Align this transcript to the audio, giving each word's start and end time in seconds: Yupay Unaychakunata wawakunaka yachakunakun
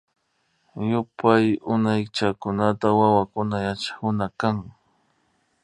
Yupay 0.89 1.45
Unaychakunata 1.73 2.87
wawakunaka 2.99 3.65
yachakunakun 3.67 4.57